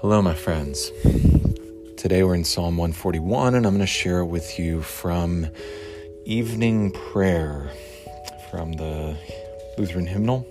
Hello, 0.00 0.22
my 0.22 0.32
friends. 0.32 0.90
Today 1.98 2.22
we're 2.22 2.34
in 2.34 2.42
Psalm 2.42 2.78
141, 2.78 3.54
and 3.54 3.66
I'm 3.66 3.74
going 3.74 3.80
to 3.80 3.86
share 3.86 4.24
with 4.24 4.58
you 4.58 4.80
from 4.80 5.46
Evening 6.24 6.90
Prayer 6.90 7.70
from 8.50 8.72
the 8.72 9.14
Lutheran 9.76 10.06
hymnal. 10.06 10.46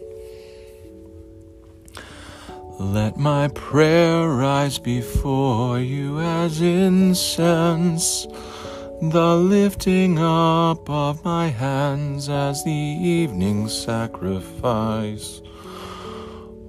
Let 2.79 3.17
my 3.17 3.47
prayer 3.47 4.27
rise 4.27 4.77
before 4.77 5.79
you 5.79 6.20
as 6.20 6.61
incense, 6.61 8.27
the 9.02 9.36
lifting 9.36 10.20
up 10.20 10.88
of 10.88 11.25
my 11.25 11.47
hands 11.47 12.29
as 12.29 12.63
the 12.63 12.71
evening 12.71 13.68
sacrifice. 13.68 15.41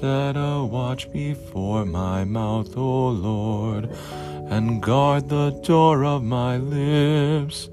Set 0.00 0.36
a 0.36 0.64
watch 0.64 1.10
before 1.12 1.84
my 1.86 2.24
mouth, 2.24 2.76
O 2.76 3.10
Lord, 3.10 3.88
and 4.50 4.82
guard 4.82 5.28
the 5.28 5.52
door 5.62 6.04
of 6.04 6.24
my 6.24 6.56
lips. 6.56 7.68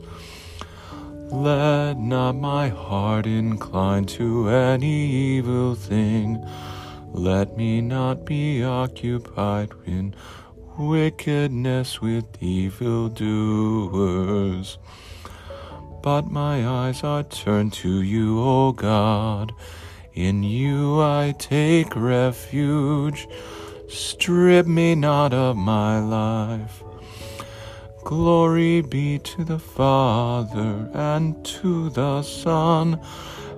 Let 1.32 1.98
not 1.98 2.34
my 2.34 2.70
heart 2.70 3.26
incline 3.26 4.06
to 4.18 4.50
any 4.50 5.10
evil 5.10 5.74
thing. 5.74 6.46
Let 7.12 7.58
me 7.58 7.82
not 7.82 8.24
be 8.24 8.64
occupied 8.64 9.72
in 9.88 10.14
wickedness 10.78 12.02
with 12.02 12.26
evil 12.40 13.10
doers. 13.10 14.78
But 16.04 16.30
my 16.30 16.68
eyes 16.68 17.04
are 17.04 17.24
turned 17.24 17.74
to 17.82 18.04
you, 18.04 18.40
O 18.40 18.74
God 18.74 19.54
in 20.14 20.44
you 20.44 21.02
I 21.02 21.34
take 21.38 21.96
refuge. 21.96 23.28
Strip 23.88 24.68
me 24.68 24.96
not 24.96 25.34
of 25.34 25.58
my 25.58 26.00
life. 26.00 26.84
Glory 28.04 28.82
be 28.82 29.20
to 29.20 29.44
the 29.44 29.60
Father, 29.60 30.90
and 30.94 31.46
to 31.46 31.90
the 31.92 32.24
Son, 32.24 33.00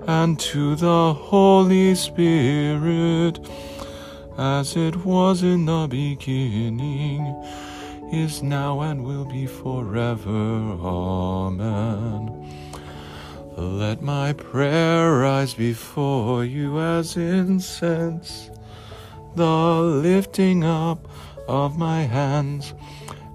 and 0.06 0.40
to 0.40 0.76
the 0.76 1.14
Holy 1.14 1.96
Spirit, 1.96 3.40
as 4.38 4.76
it 4.76 5.06
was 5.06 5.44
in 5.44 5.66
the 5.66 5.88
beginning, 5.90 7.26
is 8.12 8.44
now, 8.44 8.82
and 8.82 9.04
will 9.06 9.26
be 9.26 9.48
forever. 9.48 10.30
Amen. 10.82 12.44
Let 13.56 14.02
my 14.02 14.34
prayer 14.34 15.20
rise 15.20 15.54
before 15.54 16.44
you 16.44 16.80
as 16.80 17.16
incense, 17.16 18.50
the 19.36 19.46
lifting 19.46 20.64
up 20.64 21.08
of 21.48 21.78
my 21.78 22.02
hands 22.02 22.74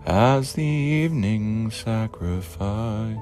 as 0.06 0.54
the 0.54 0.64
evening 0.64 1.70
sacrifice. 1.70 3.16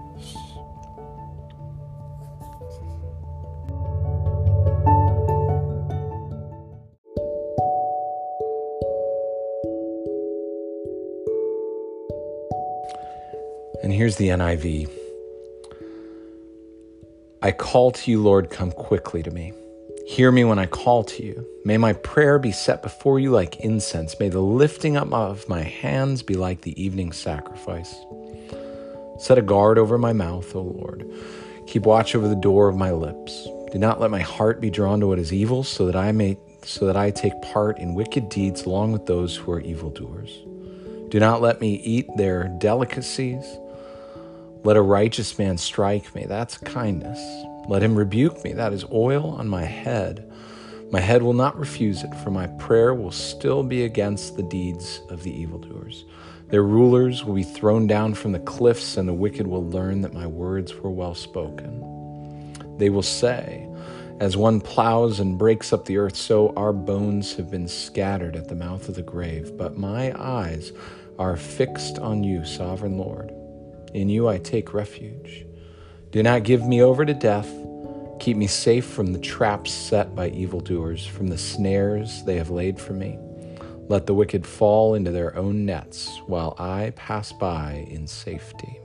And 13.82 13.92
here's 13.92 14.16
the 14.16 14.28
NIV. 14.28 15.05
I 17.46 17.52
call 17.52 17.92
to 17.92 18.10
you, 18.10 18.20
Lord, 18.20 18.50
come 18.50 18.72
quickly 18.72 19.22
to 19.22 19.30
me. 19.30 19.52
Hear 20.04 20.32
me 20.32 20.42
when 20.42 20.58
I 20.58 20.66
call 20.66 21.04
to 21.04 21.22
you. 21.22 21.46
May 21.64 21.76
my 21.76 21.92
prayer 21.92 22.40
be 22.40 22.50
set 22.50 22.82
before 22.82 23.20
you 23.20 23.30
like 23.30 23.60
incense. 23.60 24.18
May 24.18 24.30
the 24.30 24.40
lifting 24.40 24.96
up 24.96 25.12
of 25.12 25.48
my 25.48 25.62
hands 25.62 26.24
be 26.24 26.34
like 26.34 26.62
the 26.62 26.74
evening 26.82 27.12
sacrifice. 27.12 27.94
Set 29.20 29.38
a 29.38 29.42
guard 29.42 29.78
over 29.78 29.96
my 29.96 30.12
mouth, 30.12 30.56
O 30.56 30.62
Lord. 30.62 31.08
Keep 31.68 31.84
watch 31.86 32.16
over 32.16 32.26
the 32.26 32.34
door 32.34 32.68
of 32.68 32.74
my 32.74 32.90
lips. 32.90 33.46
Do 33.70 33.78
not 33.78 34.00
let 34.00 34.10
my 34.10 34.22
heart 34.22 34.60
be 34.60 34.68
drawn 34.68 34.98
to 34.98 35.06
what 35.06 35.20
is 35.20 35.32
evil, 35.32 35.62
so 35.62 35.86
that 35.86 35.94
I 35.94 36.10
may 36.10 36.36
so 36.64 36.84
that 36.86 36.96
I 36.96 37.12
take 37.12 37.40
part 37.42 37.78
in 37.78 37.94
wicked 37.94 38.28
deeds 38.28 38.64
along 38.64 38.90
with 38.90 39.06
those 39.06 39.36
who 39.36 39.52
are 39.52 39.60
evildoers. 39.60 40.42
Do 41.10 41.20
not 41.20 41.42
let 41.42 41.60
me 41.60 41.76
eat 41.76 42.08
their 42.16 42.48
delicacies 42.58 43.44
let 44.66 44.76
a 44.76 44.82
righteous 44.82 45.38
man 45.38 45.56
strike 45.56 46.12
me. 46.12 46.26
That's 46.26 46.58
kindness. 46.58 47.20
Let 47.68 47.84
him 47.84 47.94
rebuke 47.94 48.42
me. 48.42 48.52
That 48.52 48.72
is 48.72 48.84
oil 48.90 49.30
on 49.30 49.46
my 49.46 49.62
head. 49.62 50.28
My 50.90 50.98
head 50.98 51.22
will 51.22 51.34
not 51.34 51.56
refuse 51.56 52.02
it, 52.02 52.12
for 52.16 52.32
my 52.32 52.48
prayer 52.48 52.92
will 52.92 53.12
still 53.12 53.62
be 53.62 53.84
against 53.84 54.34
the 54.34 54.42
deeds 54.42 55.02
of 55.08 55.22
the 55.22 55.30
evildoers. 55.30 56.04
Their 56.48 56.64
rulers 56.64 57.22
will 57.22 57.34
be 57.34 57.44
thrown 57.44 57.86
down 57.86 58.14
from 58.14 58.32
the 58.32 58.40
cliffs, 58.40 58.96
and 58.96 59.08
the 59.08 59.14
wicked 59.14 59.46
will 59.46 59.64
learn 59.70 60.00
that 60.00 60.12
my 60.12 60.26
words 60.26 60.74
were 60.74 60.90
well 60.90 61.14
spoken. 61.14 62.74
They 62.76 62.90
will 62.90 63.02
say, 63.02 63.68
As 64.18 64.36
one 64.36 64.60
plows 64.60 65.20
and 65.20 65.38
breaks 65.38 65.72
up 65.72 65.84
the 65.84 65.98
earth, 65.98 66.16
so 66.16 66.52
our 66.56 66.72
bones 66.72 67.36
have 67.36 67.52
been 67.52 67.68
scattered 67.68 68.34
at 68.34 68.48
the 68.48 68.56
mouth 68.56 68.88
of 68.88 68.96
the 68.96 69.02
grave. 69.02 69.56
But 69.56 69.78
my 69.78 70.12
eyes 70.20 70.72
are 71.20 71.36
fixed 71.36 72.00
on 72.00 72.24
you, 72.24 72.44
sovereign 72.44 72.98
Lord. 72.98 73.32
In 73.96 74.10
you 74.10 74.28
I 74.28 74.36
take 74.36 74.74
refuge. 74.74 75.46
Do 76.10 76.22
not 76.22 76.42
give 76.42 76.66
me 76.66 76.82
over 76.82 77.06
to 77.06 77.14
death. 77.14 77.50
Keep 78.20 78.36
me 78.36 78.46
safe 78.46 78.84
from 78.84 79.14
the 79.14 79.18
traps 79.18 79.72
set 79.72 80.14
by 80.14 80.28
evildoers, 80.28 81.06
from 81.06 81.28
the 81.28 81.38
snares 81.38 82.22
they 82.24 82.36
have 82.36 82.50
laid 82.50 82.78
for 82.78 82.92
me. 82.92 83.18
Let 83.88 84.04
the 84.04 84.12
wicked 84.12 84.46
fall 84.46 84.92
into 84.92 85.12
their 85.12 85.34
own 85.34 85.64
nets 85.64 86.20
while 86.26 86.54
I 86.58 86.92
pass 86.94 87.32
by 87.32 87.86
in 87.88 88.06
safety. 88.06 88.78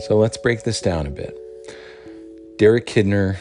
So 0.00 0.18
let's 0.18 0.36
break 0.36 0.64
this 0.64 0.80
down 0.80 1.06
a 1.06 1.10
bit. 1.10 1.38
Derek 2.58 2.86
Kidner 2.86 3.36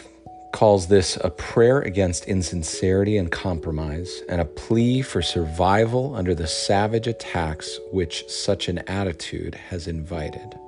calls 0.52 0.90
this 0.90 1.18
a 1.24 1.32
prayer 1.32 1.82
against 1.82 2.26
insincerity 2.26 3.18
and 3.18 3.32
compromise 3.32 4.22
and 4.30 4.40
a 4.40 4.46
plea 4.46 5.02
for 5.02 5.24
survival 5.24 6.16
under 6.16 6.36
the 6.36 6.46
savage 6.46 7.08
attacks 7.08 7.80
which 7.92 8.30
such 8.30 8.70
an 8.70 8.78
attitude 8.88 9.56
has 9.56 9.88
invited. 9.88 10.60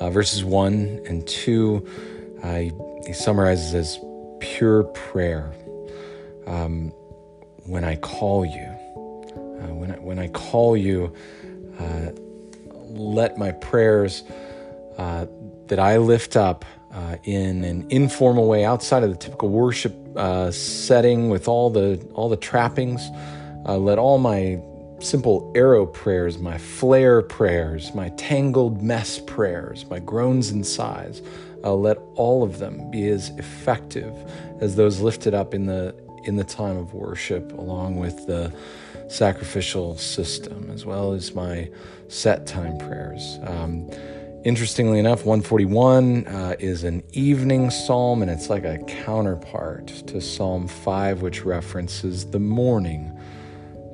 Uh, 0.00 0.10
verses 0.10 0.42
1 0.42 1.02
and 1.06 1.24
2, 1.28 1.88
uh, 2.42 2.56
he 3.06 3.12
summarizes 3.12 3.74
as 3.74 4.00
pure 4.40 4.82
prayer. 4.82 5.52
Um, 6.48 6.88
when 7.64 7.84
I 7.84 7.94
call 7.94 8.44
you, 8.44 8.66
uh, 9.36 9.72
when, 9.72 9.92
I, 9.92 9.98
when 10.00 10.18
I 10.18 10.26
call 10.26 10.76
you, 10.76 11.14
uh, 11.78 12.10
let 12.88 13.38
my 13.38 13.52
prayers 13.52 14.24
uh, 14.98 15.26
that 15.68 15.78
I 15.78 15.98
lift 15.98 16.34
up 16.34 16.64
uh, 16.92 17.16
in 17.24 17.64
an 17.64 17.86
informal 17.90 18.48
way 18.48 18.64
outside 18.64 19.02
of 19.02 19.10
the 19.10 19.16
typical 19.16 19.48
worship 19.48 19.94
uh, 20.16 20.50
setting 20.50 21.30
with 21.30 21.48
all 21.48 21.70
the 21.70 22.04
all 22.14 22.28
the 22.28 22.36
trappings. 22.36 23.08
Uh, 23.66 23.76
let 23.76 23.98
all 23.98 24.18
my 24.18 24.60
simple 25.00 25.50
arrow 25.54 25.86
prayers, 25.86 26.38
my 26.38 26.58
flare 26.58 27.22
prayers, 27.22 27.94
my 27.94 28.10
tangled 28.10 28.82
mess 28.82 29.18
prayers, 29.18 29.88
my 29.88 29.98
groans 29.98 30.50
and 30.50 30.66
sighs, 30.66 31.22
uh, 31.64 31.74
let 31.74 31.98
all 32.16 32.42
of 32.42 32.58
them 32.58 32.90
be 32.90 33.08
as 33.08 33.30
effective 33.38 34.14
as 34.60 34.76
those 34.76 35.00
lifted 35.00 35.34
up 35.34 35.54
in 35.54 35.66
the 35.66 35.94
in 36.24 36.36
the 36.36 36.44
time 36.44 36.76
of 36.76 36.92
worship, 36.92 37.52
along 37.52 37.96
with 37.96 38.26
the 38.26 38.52
sacrificial 39.08 39.96
system, 39.96 40.70
as 40.70 40.84
well 40.84 41.12
as 41.12 41.34
my 41.34 41.68
set 42.08 42.46
time 42.46 42.76
prayers. 42.78 43.38
Um, 43.42 43.90
Interestingly 44.42 44.98
enough, 44.98 45.26
141 45.26 46.26
uh, 46.26 46.56
is 46.58 46.82
an 46.84 47.02
evening 47.12 47.68
psalm, 47.68 48.22
and 48.22 48.30
it's 48.30 48.48
like 48.48 48.64
a 48.64 48.78
counterpart 48.78 49.88
to 50.06 50.18
Psalm 50.18 50.66
5, 50.66 51.20
which 51.20 51.44
references 51.44 52.24
the 52.24 52.38
morning 52.38 53.14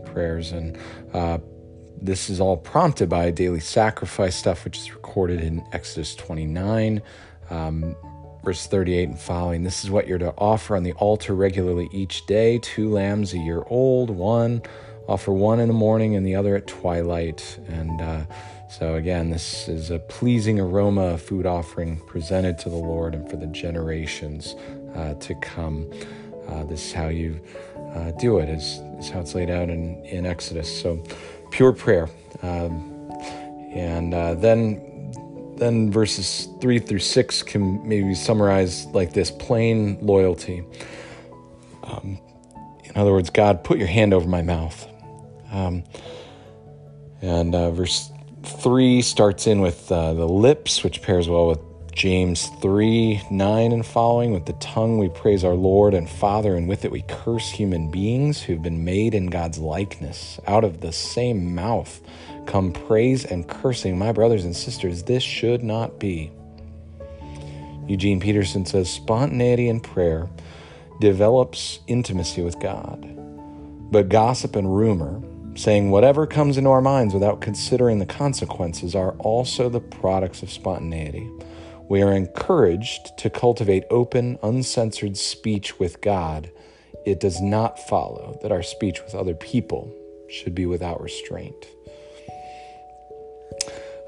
prayers. 0.04 0.52
And 0.52 0.78
uh, 1.12 1.38
this 2.00 2.30
is 2.30 2.40
all 2.40 2.56
prompted 2.56 3.08
by 3.08 3.32
daily 3.32 3.58
sacrifice 3.58 4.36
stuff, 4.36 4.64
which 4.64 4.78
is 4.78 4.94
recorded 4.94 5.40
in 5.40 5.64
Exodus 5.72 6.14
29. 6.14 7.02
Um, 7.50 7.96
verse 8.44 8.68
38 8.68 9.08
and 9.08 9.18
following. 9.18 9.64
This 9.64 9.82
is 9.82 9.90
what 9.90 10.06
you're 10.06 10.18
to 10.18 10.32
offer 10.38 10.76
on 10.76 10.84
the 10.84 10.92
altar 10.92 11.34
regularly 11.34 11.88
each 11.92 12.24
day 12.26 12.60
two 12.62 12.88
lambs 12.88 13.34
a 13.34 13.38
year 13.38 13.64
old, 13.66 14.10
one, 14.10 14.62
offer 15.08 15.32
one 15.32 15.58
in 15.58 15.66
the 15.66 15.74
morning 15.74 16.14
and 16.14 16.24
the 16.24 16.36
other 16.36 16.54
at 16.54 16.68
twilight. 16.68 17.58
And 17.66 18.00
uh, 18.00 18.26
so, 18.68 18.94
again, 18.96 19.30
this 19.30 19.68
is 19.68 19.90
a 19.90 19.98
pleasing 19.98 20.58
aroma, 20.58 21.14
a 21.14 21.18
food 21.18 21.46
offering 21.46 22.00
presented 22.06 22.58
to 22.58 22.68
the 22.68 22.76
Lord 22.76 23.14
and 23.14 23.28
for 23.30 23.36
the 23.36 23.46
generations 23.46 24.54
uh, 24.94 25.14
to 25.14 25.34
come. 25.36 25.90
Uh, 26.48 26.64
this 26.64 26.86
is 26.86 26.92
how 26.92 27.08
you 27.08 27.40
uh, 27.94 28.10
do 28.12 28.38
it, 28.38 28.48
is, 28.48 28.80
is 28.98 29.08
how 29.08 29.20
it's 29.20 29.34
laid 29.34 29.50
out 29.50 29.70
in, 29.70 30.04
in 30.04 30.26
Exodus. 30.26 30.80
So, 30.82 31.02
pure 31.50 31.72
prayer. 31.72 32.08
Um, 32.42 32.92
and 33.72 34.14
uh, 34.14 34.34
then 34.34 34.82
then 35.56 35.90
verses 35.90 36.48
3 36.60 36.78
through 36.80 36.98
6 36.98 37.42
can 37.44 37.86
maybe 37.88 38.14
summarize 38.14 38.84
like 38.86 39.14
this 39.14 39.30
plain 39.30 39.98
loyalty. 40.02 40.62
Um, 41.82 42.18
in 42.84 42.92
other 42.94 43.12
words, 43.12 43.30
God, 43.30 43.64
put 43.64 43.78
your 43.78 43.86
hand 43.86 44.12
over 44.12 44.28
my 44.28 44.42
mouth. 44.42 44.86
Um, 45.50 45.84
and 47.22 47.54
uh, 47.54 47.70
verse 47.70 48.10
3 48.46 49.02
starts 49.02 49.46
in 49.46 49.60
with 49.60 49.90
uh, 49.90 50.14
the 50.14 50.28
lips, 50.28 50.84
which 50.84 51.02
pairs 51.02 51.28
well 51.28 51.48
with 51.48 51.60
James 51.92 52.48
3 52.60 53.22
9 53.30 53.72
and 53.72 53.84
following. 53.84 54.32
With 54.32 54.46
the 54.46 54.52
tongue 54.54 54.98
we 54.98 55.08
praise 55.08 55.44
our 55.44 55.54
Lord 55.54 55.94
and 55.94 56.08
Father, 56.08 56.54
and 56.54 56.68
with 56.68 56.84
it 56.84 56.92
we 56.92 57.02
curse 57.08 57.50
human 57.50 57.90
beings 57.90 58.42
who've 58.42 58.62
been 58.62 58.84
made 58.84 59.14
in 59.14 59.26
God's 59.26 59.58
likeness. 59.58 60.38
Out 60.46 60.62
of 60.62 60.80
the 60.80 60.92
same 60.92 61.54
mouth 61.54 62.00
come 62.46 62.72
praise 62.72 63.24
and 63.24 63.48
cursing. 63.48 63.98
My 63.98 64.12
brothers 64.12 64.44
and 64.44 64.54
sisters, 64.54 65.02
this 65.02 65.22
should 65.22 65.62
not 65.62 65.98
be. 65.98 66.30
Eugene 67.88 68.20
Peterson 68.20 68.66
says 68.66 68.90
spontaneity 68.90 69.68
in 69.68 69.80
prayer 69.80 70.28
develops 71.00 71.80
intimacy 71.86 72.42
with 72.42 72.58
God, 72.58 73.02
but 73.90 74.08
gossip 74.08 74.56
and 74.56 74.76
rumor, 74.76 75.20
saying 75.56 75.90
whatever 75.90 76.26
comes 76.26 76.58
into 76.58 76.70
our 76.70 76.82
minds 76.82 77.14
without 77.14 77.40
considering 77.40 77.98
the 77.98 78.06
consequences, 78.06 78.94
are 78.94 79.12
also 79.18 79.68
the 79.68 79.80
products 79.80 80.42
of 80.42 80.50
spontaneity. 80.50 81.28
We 81.88 82.02
are 82.02 82.12
encouraged 82.12 83.16
to 83.18 83.30
cultivate 83.30 83.84
open, 83.90 84.38
uncensored 84.42 85.16
speech 85.16 85.78
with 85.78 86.00
God. 86.00 86.50
It 87.04 87.20
does 87.20 87.40
not 87.40 87.78
follow 87.78 88.38
that 88.42 88.52
our 88.52 88.62
speech 88.62 89.02
with 89.02 89.14
other 89.14 89.34
people 89.34 89.92
should 90.28 90.54
be 90.54 90.66
without 90.66 91.00
restraint. 91.00 91.66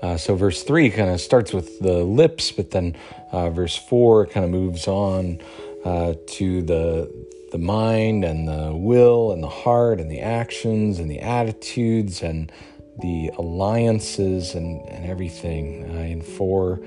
Uh, 0.02 0.16
so, 0.16 0.36
verse 0.36 0.62
3 0.62 0.90
kind 0.90 1.10
of 1.10 1.20
starts 1.20 1.52
with 1.52 1.80
the 1.80 2.04
lips, 2.04 2.52
but 2.52 2.70
then 2.70 2.96
uh, 3.32 3.50
verse 3.50 3.76
4 3.76 4.26
kind 4.26 4.44
of 4.44 4.50
moves 4.50 4.86
on 4.86 5.40
uh, 5.84 6.14
to 6.26 6.62
the, 6.62 7.28
the 7.50 7.58
mind 7.58 8.24
and 8.24 8.48
the 8.48 8.74
will 8.74 9.32
and 9.32 9.42
the 9.42 9.48
heart 9.48 10.00
and 10.00 10.10
the 10.10 10.20
actions 10.20 10.98
and 10.98 11.10
the 11.10 11.20
attitudes 11.20 12.22
and 12.22 12.52
the 13.00 13.30
alliances 13.38 14.54
and, 14.54 14.86
and 14.88 15.06
everything 15.06 15.84
uh, 15.90 16.00
in 16.00 16.20
4 16.20 16.80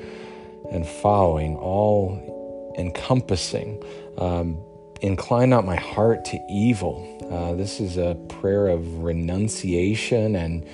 and 0.72 0.88
following, 0.88 1.56
all 1.58 2.74
encompassing. 2.78 3.84
Um, 4.18 4.62
incline 5.02 5.50
not 5.50 5.66
my 5.66 5.75
heart 5.75 6.25
to 6.25 6.40
evil. 6.50 7.18
Uh, 7.31 7.56
this 7.56 7.80
is 7.80 7.98
a 7.98 8.16
prayer 8.30 8.68
of 8.68 9.04
renunciation, 9.04 10.36
and 10.36 10.68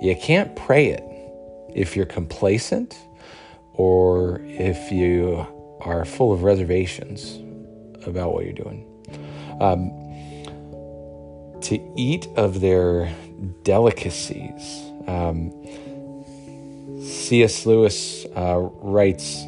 you 0.00 0.16
can't 0.16 0.54
pray 0.56 0.88
it 0.88 1.02
if 1.74 1.96
you're 1.96 2.06
complacent 2.06 2.98
or 3.72 4.40
if 4.44 4.92
you 4.92 5.46
are 5.80 6.04
full 6.04 6.32
of 6.32 6.42
reservations 6.42 7.38
about 8.06 8.34
what 8.34 8.44
you're 8.44 8.52
doing. 8.52 8.91
Um, 9.62 10.02
to 11.62 11.78
eat 11.96 12.26
of 12.36 12.60
their 12.60 13.14
delicacies. 13.62 14.90
Um, 15.06 15.52
C.S. 17.02 17.66
Lewis 17.66 18.26
uh, 18.36 18.58
writes 18.58 19.44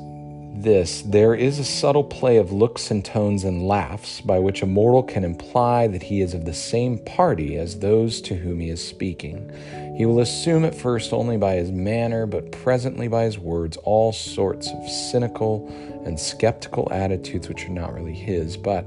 this 0.54 1.02
There 1.02 1.34
is 1.34 1.58
a 1.58 1.64
subtle 1.64 2.04
play 2.04 2.36
of 2.36 2.52
looks 2.52 2.90
and 2.90 3.04
tones 3.04 3.44
and 3.44 3.66
laughs 3.66 4.20
by 4.20 4.38
which 4.38 4.62
a 4.62 4.66
mortal 4.66 5.02
can 5.02 5.24
imply 5.24 5.88
that 5.88 6.04
he 6.04 6.20
is 6.20 6.34
of 6.34 6.44
the 6.44 6.54
same 6.54 6.98
party 6.98 7.58
as 7.58 7.80
those 7.80 8.20
to 8.22 8.36
whom 8.36 8.60
he 8.60 8.70
is 8.70 8.86
speaking. 8.86 9.50
He 9.96 10.06
will 10.06 10.20
assume 10.20 10.64
at 10.64 10.74
first 10.74 11.12
only 11.12 11.36
by 11.36 11.54
his 11.54 11.70
manner, 11.70 12.26
but 12.26 12.52
presently 12.52 13.08
by 13.08 13.24
his 13.24 13.38
words, 13.38 13.76
all 13.78 14.12
sorts 14.12 14.70
of 14.70 14.88
cynical 14.88 15.68
and 16.04 16.18
skeptical 16.18 16.88
attitudes 16.90 17.48
which 17.48 17.66
are 17.66 17.70
not 17.70 17.94
really 17.94 18.14
his, 18.14 18.56
but 18.56 18.86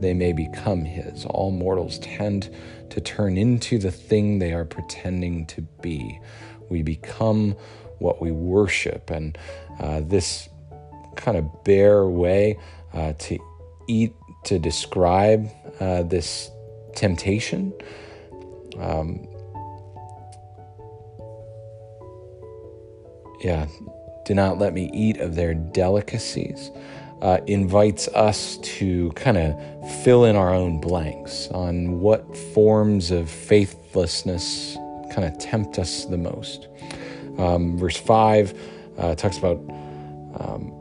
they 0.00 0.14
may 0.14 0.32
become 0.32 0.84
his. 0.84 1.24
All 1.26 1.50
mortals 1.50 1.98
tend 1.98 2.54
to 2.90 3.00
turn 3.00 3.36
into 3.36 3.78
the 3.78 3.90
thing 3.90 4.38
they 4.38 4.52
are 4.52 4.64
pretending 4.64 5.46
to 5.46 5.62
be. 5.82 6.20
We 6.68 6.82
become 6.82 7.56
what 7.98 8.20
we 8.20 8.30
worship. 8.30 9.10
And 9.10 9.36
uh, 9.80 10.02
this 10.04 10.48
kind 11.16 11.36
of 11.36 11.64
bare 11.64 12.06
way 12.06 12.58
uh, 12.92 13.12
to 13.14 13.38
eat, 13.88 14.14
to 14.44 14.58
describe 14.58 15.50
uh, 15.80 16.02
this 16.02 16.50
temptation. 16.94 17.72
Um, 18.78 19.26
yeah, 23.40 23.66
do 24.24 24.34
not 24.34 24.58
let 24.58 24.74
me 24.74 24.90
eat 24.92 25.18
of 25.18 25.34
their 25.34 25.54
delicacies. 25.54 26.70
Uh, 27.20 27.40
invites 27.48 28.06
us 28.08 28.58
to 28.58 29.10
kind 29.16 29.36
of 29.36 30.02
fill 30.04 30.24
in 30.24 30.36
our 30.36 30.54
own 30.54 30.80
blanks 30.80 31.48
on 31.48 31.98
what 31.98 32.36
forms 32.54 33.10
of 33.10 33.28
faithlessness 33.28 34.76
kind 35.10 35.24
of 35.24 35.36
tempt 35.38 35.80
us 35.80 36.04
the 36.04 36.16
most. 36.16 36.68
Um, 37.36 37.76
verse 37.76 37.96
5 37.96 38.54
uh, 38.98 39.14
talks 39.16 39.36
about 39.36 39.58
um, 40.38 40.72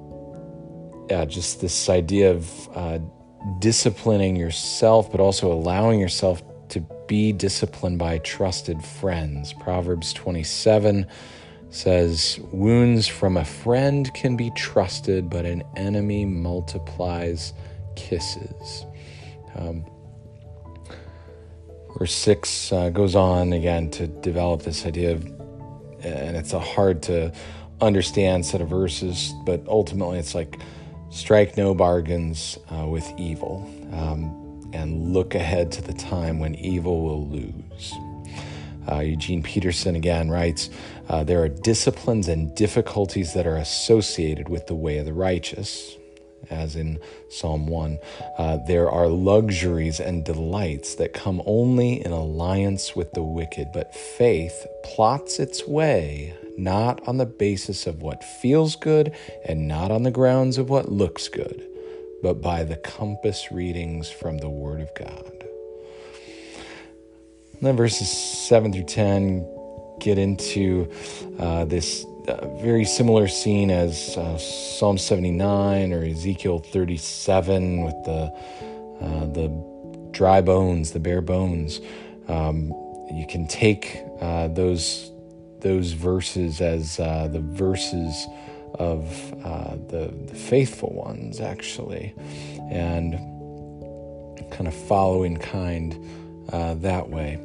yeah, 1.10 1.26
just 1.26 1.62
this 1.62 1.90
idea 1.90 2.32
of 2.32 2.70
uh, 2.76 3.00
disciplining 3.60 4.36
yourself, 4.36 5.12
but 5.12 5.20
also 5.20 5.52
allowing 5.52 6.00
yourself 6.00 6.44
to 6.70 6.82
be 7.08 7.32
disciplined 7.32 7.98
by 7.98 8.18
trusted 8.20 8.84
friends. 8.84 9.54
Proverbs 9.54 10.14
27 10.14 11.06
says, 11.70 12.40
Wounds 12.52 13.08
from 13.08 13.38
a 13.38 13.46
friend 13.46 14.14
can 14.14 14.36
be 14.36 14.52
trusted, 14.52 15.30
but 15.30 15.46
an 15.46 15.64
enemy 15.76 16.26
multiplies 16.26 17.54
kisses. 17.96 18.86
Um, 19.56 19.86
verse 21.98 22.14
6 22.14 22.72
uh, 22.72 22.90
goes 22.90 23.16
on 23.16 23.54
again 23.54 23.90
to 23.92 24.08
develop 24.08 24.62
this 24.62 24.86
idea 24.86 25.14
of 25.14 25.38
and 26.02 26.38
it's 26.38 26.54
a 26.54 26.60
hard 26.60 27.02
to 27.04 27.34
understand 27.82 28.46
set 28.46 28.62
of 28.62 28.70
verses, 28.70 29.34
but 29.46 29.62
ultimately 29.68 30.20
it's 30.20 30.36
like 30.36 30.60
strike 31.10 31.58
no 31.58 31.74
bargains 31.74 32.58
uh, 32.72 32.86
with 32.86 33.12
evil 33.18 33.70
um, 33.94 34.70
and 34.74 35.14
look 35.14 35.36
ahead 35.36 35.72
to 35.72 35.82
the 35.82 35.94
time 35.94 36.40
when 36.40 36.56
evil 36.56 37.02
will 37.02 37.28
lose. 37.28 37.94
Uh, 38.90 39.00
Eugene 39.00 39.44
Peterson 39.44 39.96
again 39.96 40.30
writes 40.30 40.70
uh, 41.10 41.24
There 41.24 41.42
are 41.44 41.50
disciplines 41.50 42.28
and 42.28 42.56
difficulties 42.56 43.34
that 43.34 43.48
are 43.48 43.58
associated 43.58 44.50
with 44.50 44.68
the 44.68 44.76
way 44.76 44.98
of 44.98 45.06
the 45.06 45.14
righteous 45.14 45.98
as 46.50 46.76
in 46.76 47.00
Psalm 47.30 47.68
1. 47.68 48.00
Uh, 48.38 48.58
there 48.68 48.90
are 48.90 49.08
luxuries 49.08 50.00
and 50.00 50.24
delights 50.24 50.96
that 50.96 51.14
come 51.14 51.42
only 51.46 52.04
in 52.06 52.12
alliance 52.12 52.96
with 52.96 53.12
the 53.14 53.24
wicked, 53.24 53.68
but 53.74 53.94
faith 53.94 54.66
plots 54.84 55.40
its 55.40 55.68
way 55.68 56.36
not 56.58 57.08
on 57.08 57.18
the 57.18 57.26
basis 57.26 57.86
of 57.86 58.02
what 58.02 58.24
feels 58.24 58.76
good 58.76 59.16
and 59.46 59.68
not 59.68 59.92
on 59.92 60.04
the 60.04 60.12
grounds 60.12 60.58
of 60.58 60.70
what 60.70 60.92
looks 60.92 61.28
good, 61.28 61.64
but 62.24 62.42
by 62.42 62.64
the 62.64 62.78
compass 62.78 63.52
readings 63.52 64.10
from 64.10 64.40
the 64.40 64.50
Word 64.50 64.82
of 64.82 64.94
God. 64.96 65.46
And 67.60 67.68
then 67.68 67.76
verses 67.76 68.10
7 68.48 68.72
through 68.72 68.84
10 68.84 69.98
get 70.00 70.20
into 70.20 70.92
uh, 71.40 71.66
this 71.66 72.06
very 72.62 72.86
similar 72.86 73.28
scene 73.28 73.72
as 73.72 74.16
uh, 74.18 74.38
Psalm 74.38 74.98
79 74.98 75.94
or 75.94 76.04
Ezekiel 76.04 76.60
37 76.60 77.84
with 77.84 77.96
the 78.04 78.32
uh, 79.02 79.26
the 79.28 79.48
dry 80.12 80.42
bones, 80.42 80.92
the 80.92 81.00
bare 81.00 81.22
bones. 81.22 81.80
Um, 82.28 82.70
you 83.12 83.26
can 83.28 83.48
take 83.48 84.02
uh, 84.20 84.50
those 84.50 85.12
those 85.60 85.94
verses 85.94 86.62
as 86.62 87.00
uh, 87.00 87.28
the 87.32 87.40
verses 87.40 88.28
of 88.76 89.04
uh, 89.44 89.76
the, 89.88 90.14
the 90.28 90.36
faithful 90.36 90.94
ones, 90.94 91.40
actually, 91.40 92.14
and 92.70 93.14
kind 94.52 94.68
of 94.68 94.74
follow 94.74 95.24
in 95.24 95.38
kind 95.38 95.96
uh, 96.50 96.76
that 96.76 97.10
way. 97.10 97.40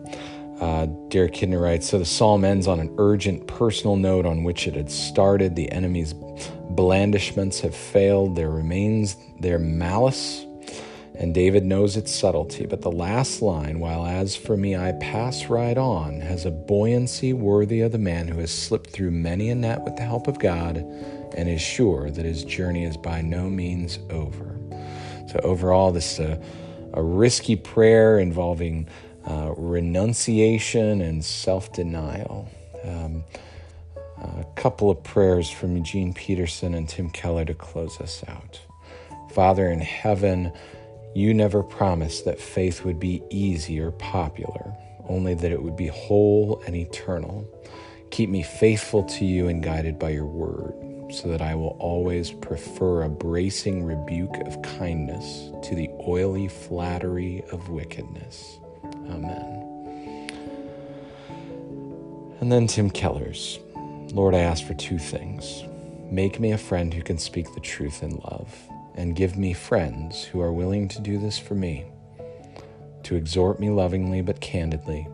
Uh, 0.61 0.87
Derek 1.09 1.33
Kidner 1.33 1.61
writes 1.61 1.89
So 1.89 1.99
the 1.99 2.05
psalm 2.05 2.45
ends 2.45 2.69
on 2.69 2.79
an 2.79 2.95
urgent 2.99 3.49
personal 3.49 3.97
note 3.97 4.27
on 4.27 4.45
which 4.45 4.69
it 4.69 4.75
had 4.75 4.91
started. 4.91 5.57
The 5.57 5.71
enemy's 5.73 6.15
blandishments 6.71 7.61
have 7.61 7.75
failed, 7.75 8.37
there 8.37 8.51
remains 8.51 9.17
their 9.41 9.59
malice, 9.59 10.47
and 11.17 11.35
David 11.35 11.65
knows 11.65 11.97
its 11.97 12.15
subtlety. 12.15 12.67
But 12.67 12.81
the 12.81 12.93
last 12.93 13.43
line, 13.43 13.81
while 13.81 14.07
as 14.07 14.37
for 14.37 14.57
me 14.57 14.77
I 14.77 14.93
pass 14.93 15.47
right 15.47 15.77
on, 15.77 16.21
has 16.21 16.47
a 16.47 16.51
buoyancy 16.51 17.33
worthy 17.33 17.81
of 17.81 17.91
the 17.93 17.99
man 17.99 18.29
who 18.29 18.39
has 18.39 18.53
slipped 18.53 18.91
through 18.91 19.11
many 19.11 19.51
a 19.51 19.55
net 19.55 19.83
with 19.83 19.97
the 19.97 20.05
help 20.05 20.29
of 20.29 20.39
God 20.39 20.77
and 21.37 21.49
is 21.49 21.61
sure 21.61 22.11
that 22.11 22.25
his 22.25 22.45
journey 22.45 22.85
is 22.85 22.97
by 22.97 23.21
no 23.21 23.51
means 23.51 23.99
over. 24.11 24.57
So, 25.29 25.41
overall, 25.43 25.93
this 25.93 26.19
is 26.19 26.19
a, 26.21 26.43
a 26.93 27.03
risky 27.03 27.57
prayer 27.57 28.19
involving 28.19 28.89
uh, 29.27 29.53
renunciation 29.57 31.01
and 31.01 31.25
self 31.25 31.73
denial. 31.73 32.49
Um, 32.85 33.25
a 34.19 34.45
couple 34.55 34.89
of 34.91 35.03
prayers 35.03 35.51
from 35.51 35.77
Eugene 35.77 36.15
Peterson 36.15 36.75
and 36.75 36.89
Tim 36.89 37.11
Keller 37.11 37.45
to 37.45 37.55
close 37.55 38.01
us 38.01 38.23
out. 38.29 38.61
Father 39.33 39.69
in 39.69 39.81
heaven, 39.81 40.53
you 41.15 41.35
never 41.35 41.63
promised 41.63 42.25
that 42.25 42.41
faith 42.41 42.85
would 42.85 43.01
be 43.01 43.23
easy 43.31 43.81
or 43.81 43.91
popular, 43.91 44.75
only 45.09 45.35
that 45.35 45.51
it 45.53 45.63
would 45.63 45.77
be 45.77 45.89
whole 45.89 46.63
and 46.67 46.77
eternal. 46.77 47.47
Keep 48.11 48.31
me 48.31 48.43
faithful 48.43 49.03
to 49.05 49.25
you 49.25 49.49
and 49.49 49.63
guided 49.63 49.99
by 49.99 50.11
your 50.11 50.27
word, 50.27 51.13
so 51.13 51.29
that 51.29 51.43
I 51.43 51.55
will 51.55 51.77
always 51.79 52.31
prefer 52.31 53.03
a 53.03 53.09
bracing 53.09 53.85
rebuke 53.85 54.37
of 54.47 54.63
kindness 54.63 55.51
to 55.65 55.75
the 55.75 55.89
oily 56.07 56.49
flattery 56.49 57.43
of 57.53 57.69
wickedness. 57.69 58.59
Amen. 59.11 59.59
And 62.41 62.51
then 62.51 62.67
Tim 62.67 62.91
Keller's 62.91 63.59
Lord, 64.13 64.35
I 64.35 64.41
ask 64.41 64.67
for 64.67 64.75
two 64.75 64.99
things. 64.99 65.65
Make 66.11 66.39
me 66.39 66.53
a 66.53 66.59
friend 66.59 66.93
who 66.93 67.01
can 67.01 67.17
speak 67.17 67.55
the 67.55 67.61
truth 67.61 68.03
in 68.03 68.11
love, 68.11 68.55
and 68.95 69.17
give 69.17 69.39
me 69.39 69.55
friends 69.55 70.25
who 70.25 70.43
are 70.43 70.53
willing 70.53 70.87
to 70.89 71.01
do 71.01 71.17
this 71.17 71.39
for 71.39 71.55
me, 71.55 71.87
to 73.05 73.17
exhort 73.17 73.59
me 73.59 73.71
lovingly 73.71 74.21
but 74.21 74.43
candidly, 74.43 75.09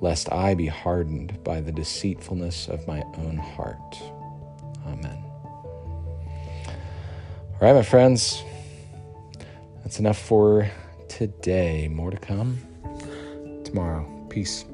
lest 0.00 0.32
I 0.32 0.54
be 0.54 0.68
hardened 0.68 1.42
by 1.42 1.60
the 1.60 1.72
deceitfulness 1.72 2.68
of 2.68 2.86
my 2.86 3.02
own 3.18 3.38
heart. 3.38 4.00
Amen. 4.86 5.18
All 6.66 7.60
right, 7.60 7.74
my 7.74 7.82
friends, 7.82 8.44
that's 9.84 10.00
enough 10.00 10.18
for 10.18 10.68
today. 11.08 11.88
More 11.88 12.10
to 12.10 12.16
come 12.16 12.58
tomorrow. 13.64 14.26
Peace. 14.30 14.64